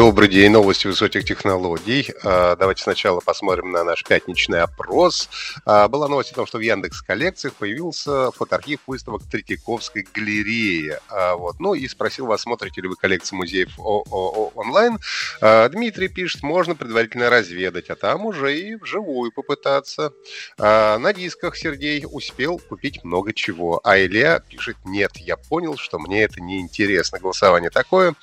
Добрый 0.00 0.28
день, 0.28 0.50
новости 0.50 0.86
высоких 0.86 1.26
технологий. 1.26 2.10
А, 2.24 2.56
давайте 2.56 2.82
сначала 2.82 3.20
посмотрим 3.20 3.70
на 3.70 3.84
наш 3.84 4.02
пятничный 4.02 4.62
опрос. 4.62 5.28
А, 5.66 5.88
была 5.88 6.08
новость 6.08 6.32
о 6.32 6.36
том, 6.36 6.46
что 6.46 6.56
в 6.56 6.62
Яндекс 6.62 7.02
коллекциях 7.02 7.52
появился 7.52 8.30
фотоархив 8.30 8.80
выставок 8.86 9.24
Третьяковской 9.30 10.08
галереи. 10.14 10.98
А, 11.10 11.34
вот. 11.34 11.60
Ну 11.60 11.74
и 11.74 11.86
спросил 11.86 12.24
вас, 12.24 12.40
смотрите 12.40 12.80
ли 12.80 12.88
вы 12.88 12.96
коллекцию 12.96 13.40
музеев 13.40 13.78
онлайн. 13.78 14.98
Дмитрий 15.42 16.08
пишет, 16.08 16.42
можно 16.42 16.74
предварительно 16.74 17.28
разведать, 17.28 17.90
а 17.90 17.94
там 17.94 18.24
уже 18.24 18.58
и 18.58 18.76
вживую 18.76 19.32
попытаться. 19.32 20.14
На 20.56 21.12
дисках 21.12 21.58
Сергей 21.58 22.06
успел 22.10 22.58
купить 22.58 23.04
много 23.04 23.34
чего. 23.34 23.82
А 23.84 23.98
Илья 23.98 24.40
пишет, 24.40 24.78
нет, 24.86 25.18
я 25.18 25.36
понял, 25.36 25.76
что 25.76 25.98
мне 25.98 26.22
это 26.22 26.40
не 26.40 26.58
интересно. 26.60 27.18
Голосование 27.18 27.68
такое. 27.68 28.14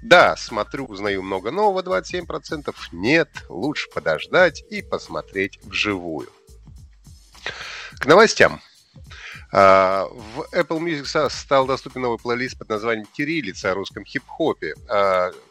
Да, 0.00 0.36
смотрю, 0.36 0.84
узнаю 0.84 1.23
много 1.24 1.50
нового 1.50 1.82
27%. 1.82 2.74
Нет, 2.92 3.28
лучше 3.48 3.88
подождать 3.90 4.64
и 4.70 4.82
посмотреть 4.82 5.58
вживую. 5.64 6.28
К 7.98 8.06
новостям. 8.06 8.60
А, 9.52 10.06
в 10.06 10.48
Apple 10.52 10.80
Music 10.80 11.30
стал 11.30 11.66
доступен 11.66 12.02
новый 12.02 12.18
плейлист 12.18 12.58
под 12.58 12.68
названием 12.68 13.06
«Кириллица» 13.06 13.70
о 13.70 13.74
русском 13.74 14.04
хип-хопе. 14.04 14.74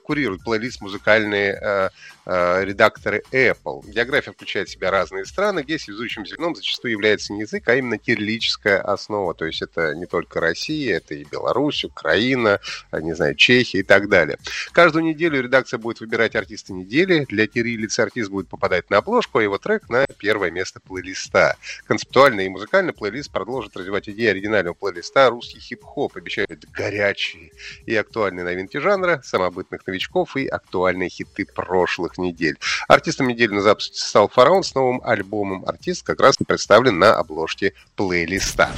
Курирует 0.03 0.43
плейлист 0.43 0.81
музыкальные 0.81 1.89
а, 2.25 2.63
редакторы 2.63 3.23
Apple. 3.31 3.85
География 3.89 4.31
включает 4.31 4.69
в 4.69 4.71
себя 4.71 4.91
разные 4.91 5.25
страны, 5.25 5.61
где 5.61 5.77
связующим 5.77 6.25
звеном 6.25 6.55
зачастую 6.55 6.91
является 6.91 7.33
не 7.33 7.41
язык, 7.41 7.67
а 7.67 7.75
именно 7.75 7.97
кириллическая 7.97 8.79
основа. 8.79 9.33
То 9.33 9.45
есть 9.45 9.61
это 9.61 9.93
не 9.95 10.05
только 10.05 10.39
Россия, 10.39 10.97
это 10.97 11.15
и 11.15 11.25
Беларусь, 11.25 11.83
Украина, 11.83 12.59
не 12.93 13.13
знаю, 13.13 13.35
Чехия 13.35 13.79
и 13.79 13.83
так 13.83 14.07
далее. 14.07 14.37
Каждую 14.71 15.03
неделю 15.03 15.41
редакция 15.41 15.77
будет 15.77 15.99
выбирать 15.99 16.35
артиста 16.35 16.73
недели. 16.73 17.25
Для 17.29 17.47
кириллицы 17.47 17.99
артист 17.99 18.29
будет 18.29 18.47
попадать 18.47 18.89
на 18.89 18.97
обложку, 18.97 19.39
а 19.39 19.43
его 19.43 19.57
трек 19.57 19.89
на 19.89 20.05
первое 20.17 20.51
место 20.51 20.79
плейлиста. 20.79 21.57
Концептуально 21.85 22.41
и 22.41 22.49
музыкально 22.49 22.93
плейлист 22.93 23.31
продолжит 23.31 23.75
развивать 23.75 24.07
идеи 24.07 24.27
оригинального 24.27 24.73
плейлиста 24.73 25.29
русский 25.29 25.59
хип-хоп. 25.59 26.15
Обещают 26.15 26.65
горячие 26.71 27.51
и 27.85 27.95
актуальные 27.95 28.45
новинки 28.45 28.77
жанра, 28.77 29.21
самобытных 29.23 29.83
новичков 29.93 30.35
и 30.35 30.47
актуальные 30.47 31.09
хиты 31.09 31.45
прошлых 31.45 32.17
недель. 32.17 32.57
Артистом 32.87 33.27
недели 33.27 33.53
на 33.53 33.61
запуске 33.61 33.97
стал 33.97 34.27
Фараон 34.27 34.63
с 34.63 34.73
новым 34.73 35.01
альбомом. 35.03 35.63
Артист 35.65 36.03
как 36.03 36.19
раз 36.19 36.35
представлен 36.45 36.97
на 36.97 37.15
обложке 37.15 37.73
плейлиста. 37.95 38.71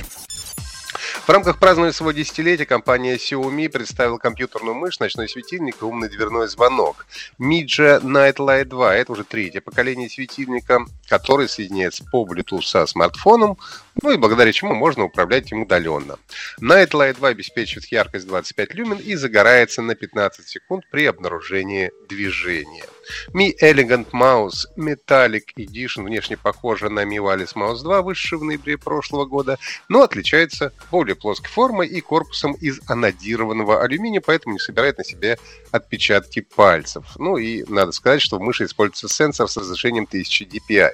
В 1.26 1.30
рамках 1.30 1.60
празднования 1.60 1.92
своего 1.92 2.12
десятилетия 2.12 2.66
компания 2.66 3.16
Xiaomi 3.16 3.70
представила 3.70 4.18
компьютерную 4.18 4.76
мышь, 4.76 5.00
ночной 5.00 5.28
светильник 5.28 5.82
и 5.82 5.86
умный 5.86 6.08
дверной 6.08 6.48
звонок. 6.48 7.08
Midja 7.40 8.00
Nightlight 8.02 8.66
2– 8.66 8.96
это 8.98 9.12
уже 9.12 9.24
третье 9.24 9.62
поколение 9.62 10.10
светильника, 10.10 10.86
который 11.08 11.50
соединяется 11.50 12.06
по 12.12 12.26
Bluetooth 12.26 12.62
со 12.62 12.86
смартфоном, 12.86 13.58
ну 14.02 14.12
и 14.12 14.18
благодаря 14.18 14.52
чему 14.52 14.74
можно 14.74 15.06
управлять 15.06 15.52
им 15.52 15.64
удаленно. 15.64 16.18
Nightlight 16.62 17.16
2 17.16 17.30
обеспечивает 17.30 17.92
яркость 17.92 18.28
25 18.28 18.74
люмен 18.74 18.98
и 18.98 19.16
загорается 19.16 19.82
на 19.82 19.96
15 19.96 20.48
секунд 20.48 20.84
при 20.92 21.06
обнаружении 21.06 21.92
движения. 22.10 22.86
Mi 23.34 23.54
Elegant 23.62 24.10
Mouse 24.12 24.66
Metallic 24.78 25.44
Edition 25.58 26.04
внешне 26.04 26.38
похожа 26.38 26.90
на 26.90 27.02
Mi 27.02 27.18
Wireless 27.18 27.56
Mouse 27.56 27.84
2, 27.84 28.02
вышедший 28.02 28.38
в 28.40 28.44
ноябре 28.44 28.78
прошлого 28.78 29.26
года, 29.26 29.58
но 29.90 30.02
отличается 30.02 30.74
более 30.92 31.16
плоской 31.16 31.50
формой 31.50 31.88
и 31.88 32.02
корпусом 32.02 32.54
из 32.54 32.80
анодированного 32.88 33.84
алюминия, 33.84 34.22
поэтому 34.22 34.54
не 34.54 34.60
собирает 34.60 34.98
на 34.98 35.04
себе 35.04 35.38
отпечатки 35.72 36.42
пальцев. 36.42 37.06
Ну 37.18 37.38
и 37.38 37.64
надо 37.72 37.92
сказать, 37.92 38.22
что 38.22 38.38
в 38.38 38.42
мыши 38.42 38.66
используется 38.66 39.08
сенсор 39.08 39.50
с 39.50 39.58
разрешением 39.58 40.06
1000 40.06 40.46
dpi. 40.46 40.90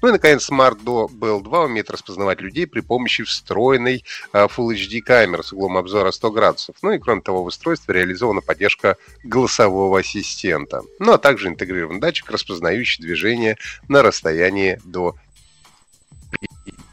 Ну 0.00 0.08
и, 0.08 0.12
наконец, 0.12 0.50
Smart 0.50 0.82
Do 0.82 1.08
BL2 1.08 1.66
умеет 1.66 1.90
распознавать 1.90 2.41
людей 2.42 2.66
при 2.66 2.80
помощи 2.80 3.24
встроенной 3.24 4.04
а, 4.32 4.46
Full 4.46 4.74
HD 4.74 5.00
камеры 5.00 5.42
с 5.42 5.52
углом 5.52 5.76
обзора 5.76 6.10
100 6.10 6.30
градусов. 6.30 6.76
Ну 6.82 6.92
и, 6.92 6.98
кроме 6.98 7.22
того, 7.22 7.42
в 7.42 7.46
устройстве 7.46 7.94
реализована 7.94 8.40
поддержка 8.40 8.96
голосового 9.22 10.00
ассистента. 10.00 10.82
Ну 10.98 11.12
а 11.12 11.18
также 11.18 11.48
интегрирован 11.48 12.00
датчик, 12.00 12.30
распознающий 12.30 13.02
движение 13.02 13.56
на 13.88 14.02
расстоянии 14.02 14.80
до 14.84 15.14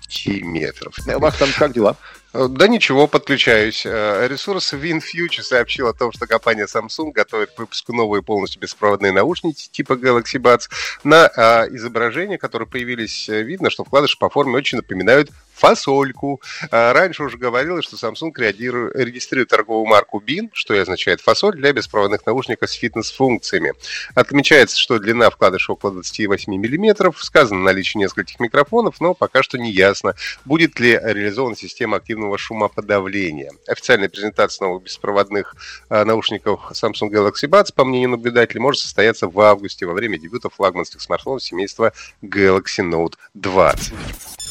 5 0.10 0.42
метров. 0.44 0.96
У 1.06 1.20
вас 1.20 1.38
там 1.38 1.50
как 1.58 1.74
дела? 1.74 1.96
Да 2.32 2.68
ничего, 2.68 3.08
подключаюсь. 3.08 3.88
Э, 3.88 4.28
ресурс 4.28 4.74
WinFuture 4.74 5.42
сообщил 5.42 5.88
о 5.88 5.94
том, 5.94 6.12
что 6.12 6.28
компания 6.28 6.68
Samsung 6.68 7.12
готовит 7.12 7.52
к 7.52 7.58
выпуску 7.58 7.92
новые 7.92 8.22
полностью 8.22 8.62
беспроводные 8.62 9.12
наушники 9.12 9.68
типа 9.72 9.94
Galaxy 9.94 10.40
Buds. 10.40 10.70
На 11.04 11.26
а, 11.26 11.66
изображения, 11.72 12.38
которые 12.38 12.68
появились, 12.68 13.28
э, 13.30 13.42
видно, 13.42 13.72
что 13.72 13.84
вкладыши 13.84 14.16
по 14.20 14.30
форме 14.30 14.56
очень 14.58 14.78
напоминают 14.78 15.32
фасольку. 15.60 16.42
А, 16.72 16.94
раньше 16.94 17.24
уже 17.24 17.38
говорилось, 17.38 17.86
что 17.86 17.96
Samsung 17.96 18.32
регистрирует 18.36 19.50
торговую 19.50 19.86
марку 19.86 20.24
BIN, 20.26 20.50
что 20.54 20.74
и 20.74 20.78
означает 20.78 21.22
фасоль, 21.22 21.56
для 21.56 21.74
беспроводных 21.74 22.26
наушников 22.26 22.70
с 22.70 22.74
фитнес-функциями. 22.74 23.74
Отмечается, 24.16 24.80
что 24.80 25.00
длина 25.00 25.30
вкладыша 25.30 25.74
около 25.74 25.94
28 25.94 26.54
мм, 26.54 27.12
сказано 27.18 27.62
наличие 27.62 28.02
нескольких 28.02 28.40
микрофонов, 28.40 29.02
но 29.02 29.14
пока 29.14 29.44
что 29.44 29.58
не 29.58 29.72
ясно, 29.72 30.16
будет 30.46 30.80
ли 30.80 30.92
реализована 30.92 31.56
система 31.56 31.98
активного 31.98 32.19
шумоподавления. 32.38 33.52
Официальная 33.68 34.10
презентация 34.10 34.68
новых 34.68 34.84
беспроводных 34.84 35.56
а, 35.90 36.06
наушников 36.06 36.72
Samsung 36.72 37.10
Galaxy 37.10 37.48
Buds, 37.48 37.74
по 37.74 37.86
мнению 37.86 38.10
наблюдателей, 38.10 38.60
может 38.60 38.82
состояться 38.82 39.28
в 39.28 39.40
августе 39.40 39.86
во 39.86 39.94
время 39.94 40.18
дебюта 40.18 40.50
флагманских 40.50 41.02
смартфонов 41.02 41.44
семейства 41.44 41.94
Galaxy 42.22 42.84
Note 42.84 43.14
20. 43.34 44.49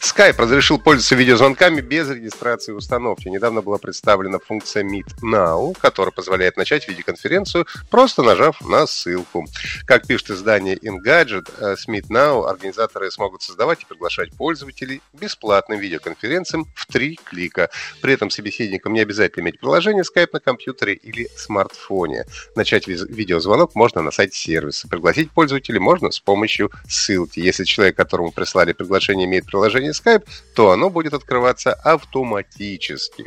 Skype 0.00 0.36
разрешил 0.38 0.78
пользоваться 0.78 1.16
видеозвонками 1.16 1.80
без 1.80 2.08
регистрации 2.08 2.72
установки. 2.72 3.28
Недавно 3.28 3.62
была 3.62 3.78
представлена 3.78 4.38
функция 4.38 4.84
Meet 4.84 5.20
Now, 5.22 5.76
которая 5.78 6.12
позволяет 6.12 6.56
начать 6.56 6.88
видеоконференцию, 6.88 7.66
просто 7.90 8.22
нажав 8.22 8.60
на 8.60 8.86
ссылку. 8.86 9.46
Как 9.86 10.06
пишет 10.06 10.30
издание 10.30 10.76
Engadget, 10.76 11.50
э, 11.58 11.76
с 11.76 11.88
Meet 11.88 12.08
Now 12.10 12.46
организаторы 12.48 13.10
смогут 13.10 13.42
создавать 13.42 13.82
и 13.82 13.86
приглашать 13.86 14.32
пользователей 14.36 15.02
бесплатным 15.12 15.80
видеоконференциям 15.80 16.66
в 16.74 16.86
три 16.86 17.18
клика. 17.24 17.68
При 18.00 18.14
этом 18.14 18.30
собеседникам 18.30 18.92
не 18.92 19.00
обязательно 19.00 19.44
иметь 19.44 19.58
приложение 19.58 20.04
Skype 20.04 20.30
на 20.32 20.40
компьютере 20.40 20.94
или 20.94 21.28
смартфоне. 21.36 22.24
Начать 22.54 22.86
видеозвонок 22.86 23.74
можно 23.74 24.00
на 24.02 24.12
сайте 24.12 24.36
сервиса. 24.36 24.88
Пригласить 24.88 25.32
пользователей 25.32 25.80
можно 25.80 26.10
с 26.10 26.20
помощью 26.20 26.70
ссылки. 26.88 27.40
Если 27.40 27.64
человек, 27.64 27.96
которому 27.96 28.30
прислали 28.30 28.72
приглашение, 28.72 29.26
имеет 29.26 29.46
приложение 29.46 29.87
приложении 29.88 29.92
Skype, 29.92 30.26
то 30.54 30.70
оно 30.70 30.90
будет 30.90 31.14
открываться 31.14 31.72
автоматически. 31.72 33.26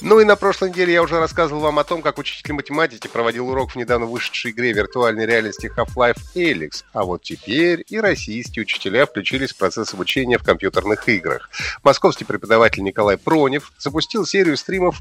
Ну 0.00 0.20
и 0.20 0.24
на 0.24 0.36
прошлой 0.36 0.68
неделе 0.68 0.92
я 0.92 1.02
уже 1.02 1.18
рассказывал 1.18 1.62
вам 1.62 1.78
о 1.78 1.84
том, 1.84 2.02
как 2.02 2.18
учитель 2.18 2.52
математики 2.52 3.08
проводил 3.08 3.48
урок 3.48 3.70
в 3.70 3.76
недавно 3.76 4.04
вышедшей 4.04 4.50
игре 4.50 4.72
виртуальной 4.72 5.24
реальности 5.24 5.72
Half-Life 5.74 6.18
Alyx. 6.34 6.84
А 6.92 7.04
вот 7.04 7.22
теперь 7.22 7.84
и 7.88 7.98
российские 8.00 8.64
учителя 8.64 9.06
включились 9.06 9.52
в 9.52 9.56
процесс 9.56 9.94
обучения 9.94 10.36
в 10.36 10.42
компьютерных 10.42 11.08
играх. 11.08 11.48
Московский 11.82 12.24
преподаватель 12.24 12.82
Николай 12.82 13.16
Пронев 13.16 13.72
запустил 13.78 14.26
серию 14.26 14.58
стримов 14.58 15.00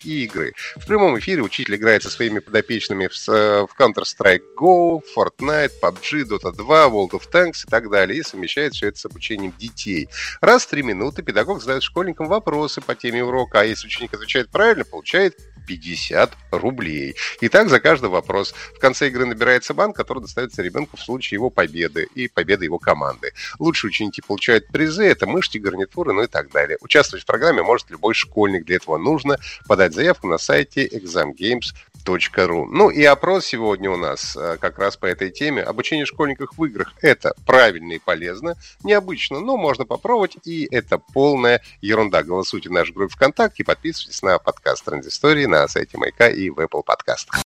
«Контрольные 0.00 0.24
игры. 0.24 0.54
В 0.76 0.86
прямом 0.86 1.18
эфире 1.18 1.42
учитель 1.42 1.76
играет 1.76 2.02
со 2.02 2.10
своими 2.10 2.38
подопечными 2.38 3.08
в, 3.08 3.28
э, 3.28 3.66
в 3.66 3.70
Counter-Strike 3.78 4.42
Go, 4.58 5.00
Fortnite, 5.16 5.72
PUBG, 5.82 6.24
Dota 6.24 6.52
2, 6.52 6.86
World 6.88 7.10
of 7.10 7.30
Tanks 7.30 7.66
и 7.66 7.70
так 7.70 7.90
далее, 7.90 8.18
и 8.18 8.22
совмещает 8.22 8.74
все 8.74 8.88
это 8.88 8.98
с 8.98 9.04
обучением 9.06 9.54
детей. 9.58 10.08
Раз 10.40 10.64
в 10.64 10.68
три 10.68 10.82
минуты 10.82 11.22
педагог 11.22 11.60
задает 11.60 11.82
школьникам 11.82 12.28
вопросы 12.28 12.80
по 12.80 12.94
теме 12.94 13.22
урока, 13.22 13.60
а 13.60 13.64
если 13.64 13.86
ученик 13.86 14.14
отвечает 14.14 14.50
правильно, 14.50 14.84
получает 14.84 15.36
50 15.70 16.36
рублей. 16.50 17.14
И 17.40 17.48
так 17.48 17.68
за 17.68 17.78
каждый 17.78 18.08
вопрос. 18.08 18.52
В 18.74 18.80
конце 18.80 19.06
игры 19.06 19.24
набирается 19.24 19.72
банк, 19.72 19.94
который 19.94 20.20
достается 20.20 20.62
ребенку 20.62 20.96
в 20.96 21.00
случае 21.00 21.36
его 21.36 21.48
победы 21.48 22.08
и 22.16 22.26
победы 22.26 22.64
его 22.64 22.80
команды. 22.80 23.32
Лучшие 23.60 23.90
ученики 23.90 24.20
получают 24.20 24.66
призы, 24.66 25.04
это 25.04 25.28
мышки, 25.28 25.58
гарнитуры, 25.58 26.12
ну 26.12 26.22
и 26.22 26.26
так 26.26 26.50
далее. 26.50 26.76
Участвовать 26.80 27.22
в 27.22 27.26
программе 27.26 27.62
может 27.62 27.88
любой 27.90 28.14
школьник. 28.14 28.64
Для 28.64 28.76
этого 28.76 28.98
нужно 28.98 29.38
подать 29.68 29.94
заявку 29.94 30.26
на 30.26 30.38
сайте 30.38 30.88
examgames.ru 30.88 31.89
ру. 32.06 32.66
Ну 32.66 32.90
и 32.90 33.02
опрос 33.04 33.46
сегодня 33.46 33.90
у 33.90 33.96
нас 33.96 34.36
э, 34.36 34.56
как 34.60 34.78
раз 34.78 34.96
по 34.96 35.06
этой 35.06 35.30
теме. 35.30 35.62
Обучение 35.62 36.06
школьников 36.06 36.50
в 36.56 36.64
играх– 36.64 36.94
это 37.02 37.34
правильно 37.46 37.92
и 37.92 37.98
полезно, 37.98 38.56
необычно, 38.82 39.40
но 39.40 39.56
можно 39.56 39.84
попробовать, 39.84 40.36
и 40.44 40.68
это 40.70 40.98
полная 40.98 41.62
ерунда. 41.80 42.22
Голосуйте 42.22 42.68
в 42.68 42.72
нашей 42.72 42.92
группе 42.92 43.14
ВКонтакте 43.14 43.62
и 43.62 43.66
подписывайтесь 43.66 44.22
на 44.22 44.38
подкаст 44.38 44.84
Транзистории 44.84 45.46
на 45.46 45.66
сайте 45.68 45.98
Майка 45.98 46.28
и 46.28 46.50
в 46.50 46.58
Apple 46.58 46.82
подкастах. 46.84 47.42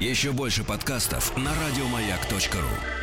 Еще 0.00 0.32
больше 0.32 0.64
подкастов 0.64 1.36
на 1.36 1.52
радиомаяк.ру 1.54 3.01